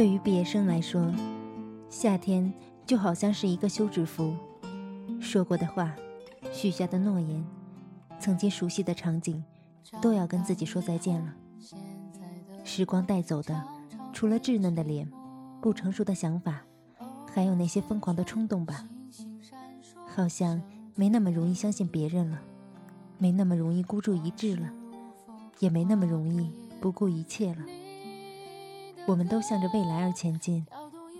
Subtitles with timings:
[0.00, 1.12] 对于毕业生来说，
[1.90, 2.50] 夏天
[2.86, 4.34] 就好像是一个休止符，
[5.20, 5.94] 说过的话，
[6.50, 7.44] 许下的诺言，
[8.18, 9.44] 曾经熟悉的场景，
[10.00, 11.34] 都要跟自己说再见了。
[12.64, 13.62] 时光带走的，
[14.10, 15.06] 除了稚嫩的脸，
[15.60, 16.62] 不成熟的想法，
[17.30, 18.88] 还有那些疯狂的冲动吧。
[20.06, 20.62] 好像
[20.94, 22.40] 没那么容易相信别人了，
[23.18, 24.72] 没那么容易孤注一掷了，
[25.58, 27.66] 也没那么容易不顾一切了。
[29.10, 30.64] 我们都向着未来而前进，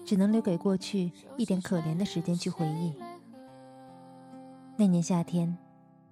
[0.06, 2.94] 只能留给过去一点可怜的时间去回忆。
[4.76, 5.58] 那年夏天，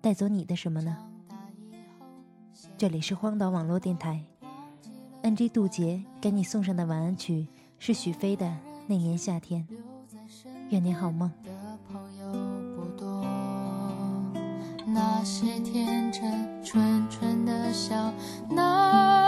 [0.00, 0.96] 带走你的什么呢？
[2.76, 4.24] 这里是荒岛网络电台
[5.22, 7.46] ，NG 杜杰给你送上的晚安曲
[7.78, 8.44] 是许飞的
[8.88, 9.64] 《那年夏天》，
[10.70, 11.30] 愿你好梦。
[14.84, 18.12] 那些天真纯纯的笑
[18.50, 19.27] 哪儿去了？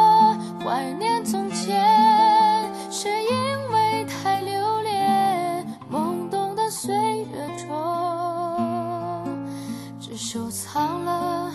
[10.33, 11.51] 收藏了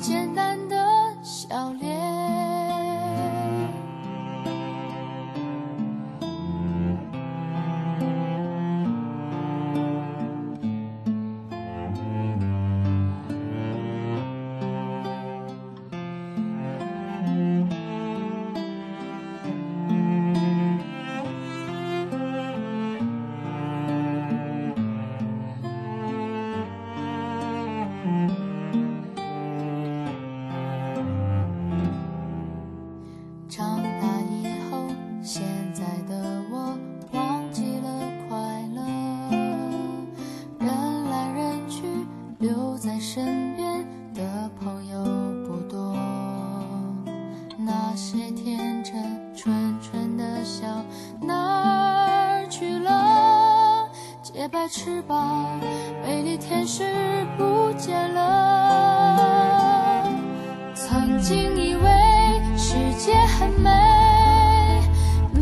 [0.00, 0.76] 简单的
[1.22, 1.85] 笑脸。
[54.46, 55.58] 洁白翅膀，
[56.04, 56.84] 美丽天使
[57.36, 60.04] 不见了。
[60.72, 61.90] 曾经以为
[62.56, 63.68] 世界很美，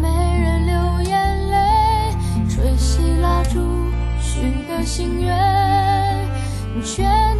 [0.00, 2.16] 没人流眼泪，
[2.48, 3.60] 吹熄蜡烛
[4.22, 5.36] 许个心愿，
[6.82, 7.38] 全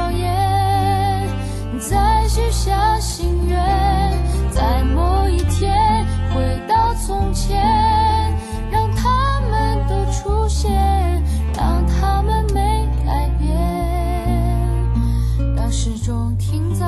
[0.00, 1.28] 上双眼，
[1.78, 3.60] 再许下心愿，
[4.50, 7.60] 在某一天回到从前，
[8.70, 10.72] 让他们都出现，
[11.54, 13.54] 让他们没改变，
[15.54, 16.86] 让时钟停在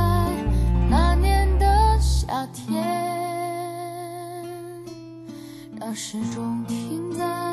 [0.89, 1.67] 那年的
[2.01, 2.83] 夏天，
[5.79, 7.52] 让时钟停在。